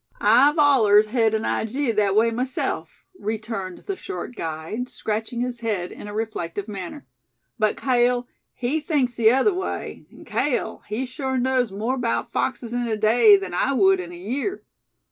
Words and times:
"I've 0.19 0.57
allers 0.57 1.05
hed 1.05 1.35
an 1.35 1.43
ijee 1.43 1.95
thet 1.95 2.15
way 2.15 2.31
myself," 2.31 3.05
returned 3.19 3.77
the 3.85 3.95
short 3.95 4.35
guide, 4.35 4.89
scratching 4.89 5.41
his 5.41 5.59
head 5.59 5.91
in 5.91 6.07
a 6.07 6.13
reflective 6.15 6.67
manner; 6.67 7.05
"but 7.59 7.77
Cale, 7.77 8.27
he 8.55 8.79
thinks 8.79 9.13
the 9.13 9.29
other 9.29 9.53
way; 9.53 10.07
an' 10.11 10.25
Cale, 10.25 10.81
he 10.87 11.05
sure 11.05 11.37
knows 11.37 11.71
more 11.71 11.93
about 11.93 12.31
foxes 12.31 12.73
in 12.73 12.87
a 12.87 12.97
day 12.97 13.37
than 13.37 13.53
I 13.53 13.73
wud 13.73 13.99
in 13.99 14.11
a 14.11 14.15
year. 14.17 14.63